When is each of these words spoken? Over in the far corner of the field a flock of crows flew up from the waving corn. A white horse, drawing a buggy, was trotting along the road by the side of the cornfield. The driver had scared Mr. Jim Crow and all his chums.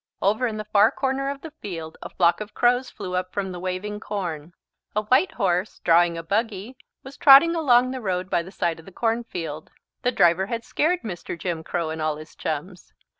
Over 0.19 0.47
in 0.47 0.57
the 0.57 0.65
far 0.65 0.89
corner 0.89 1.29
of 1.29 1.41
the 1.41 1.53
field 1.61 1.95
a 2.01 2.09
flock 2.09 2.41
of 2.41 2.55
crows 2.55 2.89
flew 2.89 3.13
up 3.13 3.31
from 3.31 3.51
the 3.51 3.59
waving 3.59 3.99
corn. 3.99 4.55
A 4.95 5.03
white 5.03 5.33
horse, 5.33 5.77
drawing 5.83 6.17
a 6.17 6.23
buggy, 6.23 6.75
was 7.03 7.17
trotting 7.17 7.53
along 7.53 7.91
the 7.91 8.01
road 8.01 8.27
by 8.27 8.41
the 8.41 8.51
side 8.51 8.79
of 8.79 8.85
the 8.87 8.91
cornfield. 8.91 9.69
The 10.01 10.11
driver 10.11 10.47
had 10.47 10.63
scared 10.65 11.03
Mr. 11.03 11.37
Jim 11.37 11.63
Crow 11.63 11.91
and 11.91 12.01
all 12.01 12.15
his 12.17 12.35
chums. 12.35 12.91